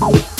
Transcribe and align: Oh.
Oh. 0.00 0.33